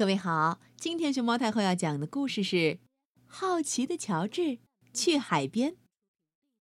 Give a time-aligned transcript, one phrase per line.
[0.00, 2.56] 各位好，今天熊猫太后要讲的故事是
[3.26, 4.58] 《好奇的乔治
[4.94, 5.72] 去海边》，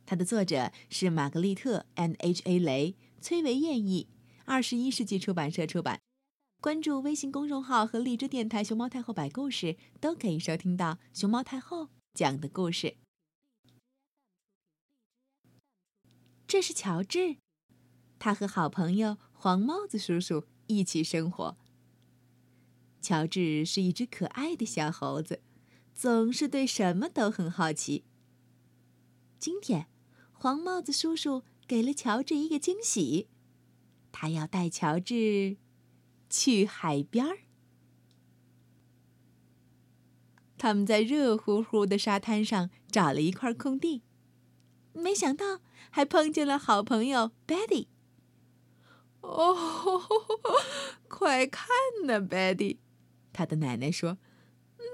[0.04, 4.08] 它的作者是玛格丽特 ·N· H ·A· 雷，崔维燕译，
[4.44, 6.00] 二十一世纪出版社出版。
[6.60, 12.96] 关注微信公众号和荔枝电台“熊猫太后摆故事”，都可以收听到熊猫太后讲的故事。
[16.48, 17.36] 这是乔治，
[18.18, 21.56] 他和好朋友黄帽子叔叔一起生活。
[23.08, 25.40] 乔治是一只可爱的小猴子，
[25.94, 28.04] 总是对什么都很好奇。
[29.38, 29.86] 今天，
[30.30, 33.30] 黄帽子叔叔给了乔治一个惊喜，
[34.12, 35.56] 他要带乔治
[36.28, 37.38] 去海边儿。
[40.58, 44.02] 他们在热乎乎的沙滩上找了一块空地，
[44.92, 47.86] 没想到还碰见了好朋友 Betty。
[49.22, 49.56] 哦，
[51.08, 51.68] 快看
[52.04, 52.76] 呐，Betty！
[53.38, 54.18] 他的奶奶说：“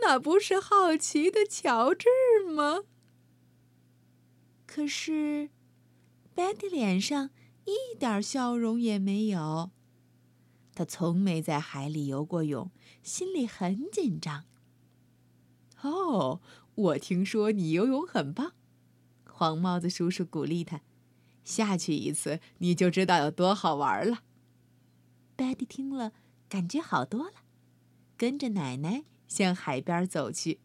[0.04, 2.09] 那不是好奇的乔治
[2.46, 2.82] 吗？”
[4.68, 5.48] 可是
[6.36, 7.30] ，Betty 脸上
[7.64, 9.70] 一点笑容也没有。
[10.74, 12.70] 他从没在海里游过泳，
[13.02, 14.45] 心里很紧张。
[15.80, 16.42] 哦，
[16.74, 18.52] 我听说你游泳很棒，
[19.24, 20.82] 黄帽子叔叔鼓励他
[21.45, 24.18] ：“下去一次，你就知道有多好玩了。
[25.34, 26.12] ”Betty 听了，
[26.51, 27.43] 感觉好多了。
[28.24, 30.58] 跟着奶奶向海边走去。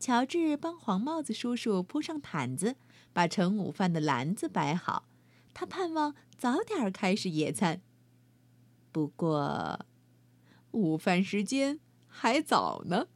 [0.00, 2.76] 乔治帮黄帽子叔叔铺上毯子，
[3.12, 5.06] 把盛午饭的篮子摆好。
[5.52, 7.82] 他盼望早点开始野餐。
[8.90, 9.84] 不过，
[10.70, 13.08] 午饭时间还早呢。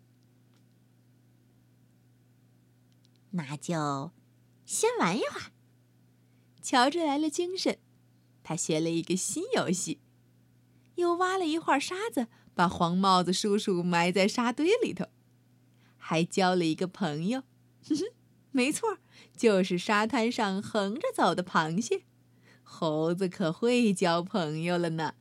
[3.30, 4.12] 那就
[4.66, 5.52] 先玩一会儿。
[6.60, 7.78] 乔治来了精神，
[8.42, 10.02] 他学了一个新游戏，
[10.96, 12.28] 又挖了一会沙子。
[12.58, 15.06] 把黄帽子叔叔埋在沙堆里头，
[15.96, 17.44] 还交了一个朋友，
[17.88, 18.04] 哼哼，
[18.50, 18.98] 没错，
[19.36, 22.02] 就是沙滩上横着走的螃蟹。
[22.64, 25.14] 猴子可会交朋友了呢。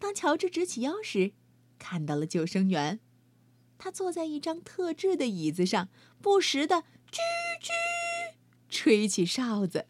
[0.00, 1.30] 当乔治直起腰时，
[1.78, 2.98] 看到了救生员，
[3.78, 5.88] 他坐在一张特制的椅子上，
[6.20, 7.20] 不时的吱
[7.62, 7.70] 吱
[8.68, 9.86] 吹起哨子。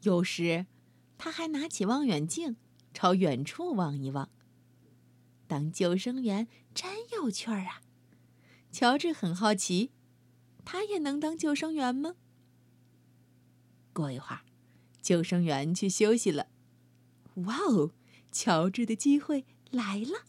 [0.00, 0.64] 有时，
[1.18, 2.56] 他还拿起望远镜。
[2.98, 4.28] 朝远处望一望。
[5.46, 7.80] 当救生员真有趣儿啊！
[8.72, 9.92] 乔治很好奇，
[10.64, 12.16] 他也能当救生员吗？
[13.92, 14.40] 过一会儿，
[15.00, 16.48] 救生员去休息了。
[17.34, 17.92] 哇哦，
[18.32, 20.24] 乔治的机会来了！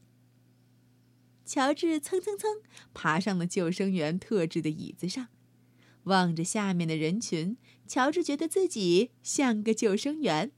[1.44, 2.62] 乔治蹭蹭蹭
[2.94, 5.30] 爬上了救生员特制的椅子上，
[6.04, 7.58] 望着下面的人群，
[7.88, 10.52] 乔治觉得自己像个救生员。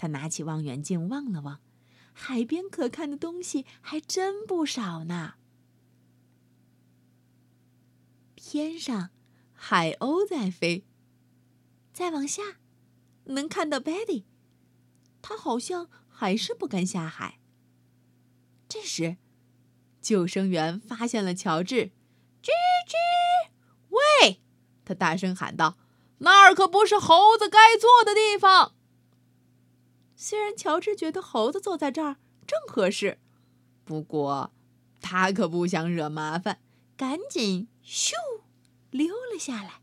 [0.00, 1.60] 他拿起望远镜望了望，
[2.14, 5.34] 海边可看的东西还真不少呢。
[8.34, 9.10] 天上，
[9.52, 10.86] 海鸥在飞。
[11.92, 12.42] 再往下，
[13.24, 14.24] 能看到 Betty，
[15.20, 17.38] 他好像还是不敢下海。
[18.66, 19.18] 这时，
[20.00, 21.90] 救生员发现了乔治，
[22.42, 22.48] 吱
[22.88, 23.50] 吱，
[23.90, 24.40] 喂！
[24.82, 25.76] 他大声喊道
[26.24, 28.76] ：“那儿可不是猴子该坐的地方。”
[30.22, 33.16] 虽然乔治觉得猴子坐在这儿正合适，
[33.86, 34.52] 不过
[35.00, 36.60] 他可不想惹麻烦，
[36.94, 38.12] 赶紧咻
[38.90, 39.80] 溜了下来。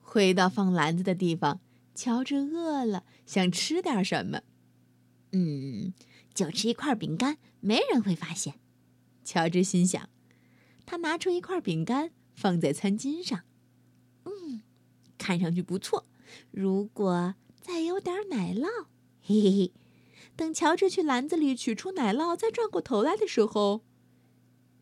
[0.00, 1.60] 回到放篮子的地方，
[1.94, 4.40] 乔治饿了，想吃点什么。
[5.32, 5.92] 嗯，
[6.32, 8.54] 就吃一块饼干，没人会发现。
[9.22, 10.08] 乔治心想，
[10.86, 13.42] 他拿出一块饼干放在餐巾上。
[14.24, 14.62] 嗯，
[15.18, 16.06] 看上去不错。
[16.50, 17.34] 如果
[17.66, 18.86] 再有点奶酪，
[19.20, 19.72] 嘿嘿嘿。
[20.36, 23.82] 等乔治去篮子里取出奶酪，再转过头来的时候，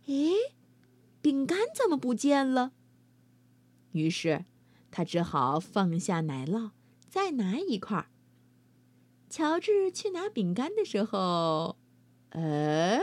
[0.04, 0.34] 诶，
[1.22, 2.72] 饼干怎么不见了？
[3.92, 4.44] 于是
[4.90, 6.72] 他只好放下奶酪，
[7.08, 8.10] 再拿一块。
[9.30, 11.78] 乔治去拿饼干的时候，
[12.30, 13.00] 呃，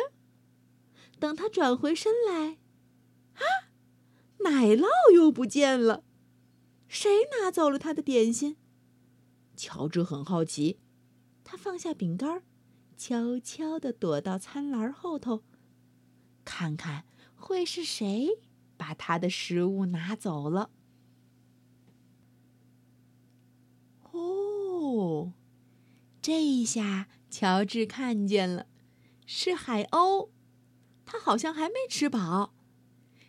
[1.17, 2.59] 等他转回身来，
[3.33, 3.41] 啊，
[4.43, 6.03] 奶酪又不见了，
[6.87, 8.57] 谁拿走了他的点心？
[9.61, 10.79] 乔治很好奇，
[11.43, 12.41] 他放下饼干，
[12.97, 15.43] 悄悄地躲到餐篮后头，
[16.43, 17.05] 看看
[17.35, 18.39] 会是谁
[18.75, 20.71] 把他的食物拿走了。
[24.11, 25.31] 哦，
[26.23, 28.65] 这一下乔治看见了，
[29.27, 30.29] 是海鸥，
[31.05, 32.55] 他好像还没吃饱。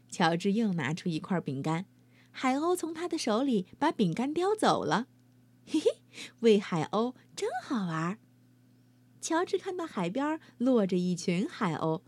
[0.09, 1.85] 乔治又拿出一块饼干，
[2.31, 5.09] 海鸥从他的手里把饼干叼走了。
[5.67, 6.02] 嘿嘿，
[6.41, 8.19] 喂海鸥真好玩。
[9.21, 12.03] 乔治看到海边落着一群海鸥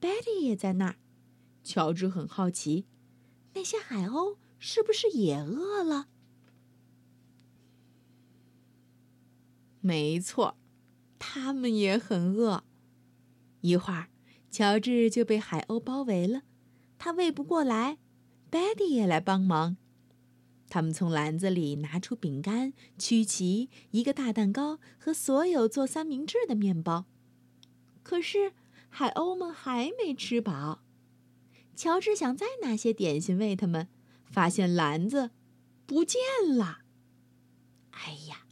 [0.00, 0.96] ，Betty 也在那儿。
[1.62, 2.86] 乔治很好奇，
[3.54, 6.08] 那些海鸥是不是也饿了？
[9.80, 10.56] 没错，
[11.18, 12.64] 他们也很饿。
[13.60, 14.08] 一会儿，
[14.50, 16.42] 乔治就被海鸥包围了，
[16.98, 17.98] 他喂不过来
[18.50, 19.76] ，Betty 也来帮忙。
[20.68, 27.06] 他们从篮子里拿出饼干、曲奇、一个大蛋糕和所有做三明治的面包。
[28.02, 28.52] 可是
[28.88, 30.82] 海鸥们还没吃饱。
[31.76, 33.88] 乔治想再拿些点心喂他们，
[34.24, 35.30] 发现篮子
[35.86, 36.20] 不见
[36.56, 36.80] 了。
[37.90, 38.46] 哎呀，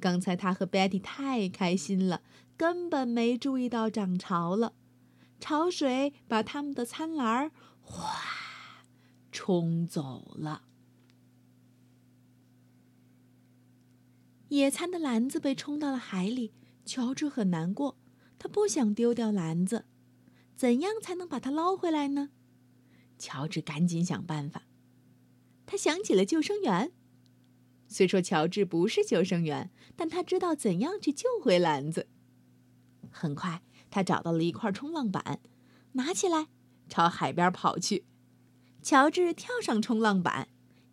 [0.00, 2.22] 刚才他和 Betty 太开心了，
[2.56, 4.74] 根本没注意到涨潮了。
[5.40, 7.50] 潮水把他们的餐篮
[7.80, 8.18] 哗
[9.30, 10.64] 冲走了。
[14.48, 16.52] 野餐的篮子被冲到了海里，
[16.84, 17.98] 乔治很难过，
[18.38, 19.84] 他不想丢掉篮子，
[20.56, 22.30] 怎样才能把它捞回来呢？
[23.18, 24.62] 乔治赶紧想办法，
[25.66, 26.92] 他想起了救生员。
[27.88, 32.08] 虽说乔治不是救生员，但他知道怎样去救回篮子。
[33.10, 35.40] 很快，他找到了一块冲浪板，
[35.92, 36.48] 拿起来
[36.88, 38.06] 朝海边跑去。
[38.82, 40.48] 乔治跳上冲浪板，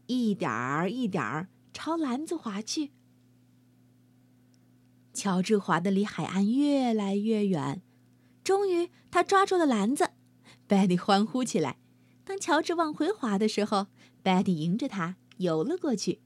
[0.08, 2.92] 一点儿一点儿朝篮子划去。
[5.16, 7.82] 乔治滑得离海岸越来越远，
[8.44, 10.12] 终于他抓住了篮子。
[10.68, 11.78] Betty 欢呼起来。
[12.26, 13.88] 当乔治往回滑的时候
[14.24, 16.20] ，Betty 迎着他游了过去。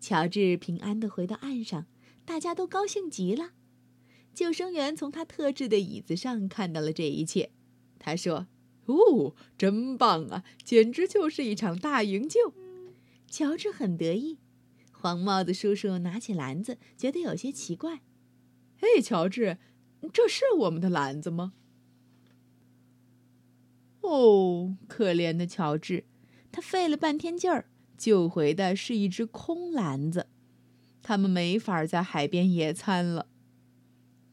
[0.00, 1.86] 乔治平安地回到岸上，
[2.24, 3.50] 大家都高兴极了。
[4.32, 7.50] 救生员从他特制的椅子上看到了这一切，
[7.98, 8.46] 他说
[8.86, 12.54] ：“哦，真棒啊，简直就是一场大营救！”
[13.28, 14.38] 乔治很得意。
[15.02, 18.02] 黄帽子叔叔拿起篮子，觉得有些奇怪。
[18.78, 19.58] “嘿，乔治，
[20.12, 21.54] 这是我们的篮子吗
[24.02, 26.04] ？”“哦，可怜的乔治，
[26.52, 27.68] 他费了半天劲儿
[27.98, 30.28] 救回的是一只空篮子，
[31.02, 33.26] 他们没法在海边野餐了。”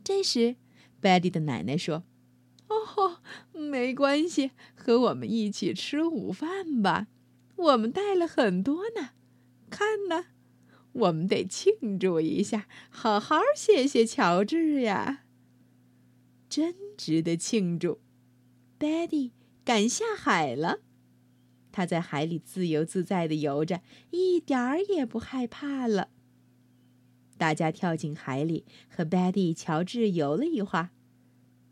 [0.06, 0.56] 这时
[1.01, 2.04] ，Betty 的奶奶说
[2.69, 3.18] ：“哦，
[3.54, 7.07] 没关系，和我们一起吃午饭吧，
[7.56, 9.10] 我们带了很多呢，
[9.71, 10.25] 看呢。”
[10.94, 15.24] 我们得庆祝一下，好好谢谢乔治呀！
[16.50, 18.00] 真值得庆祝。
[18.80, 19.31] Betty
[19.63, 20.80] 敢下海了，
[21.71, 26.09] 他在海里自由自在的游着，一点儿也不害怕了。
[27.38, 30.89] 大家跳进海里，和 Betty、乔治游了一会儿。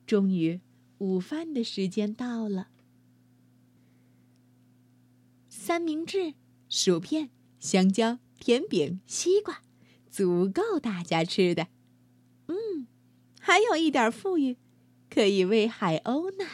[0.05, 0.61] 终于，
[0.99, 2.69] 午饭的时间到了。
[5.49, 6.35] 三明治、
[6.69, 7.29] 薯片、
[7.59, 8.19] 香蕉。
[8.39, 9.61] 甜饼、西瓜，
[10.09, 11.67] 足够大家吃的。
[12.47, 12.87] 嗯，
[13.39, 14.57] 还有一点富裕，
[15.09, 16.45] 可以喂海鸥呢。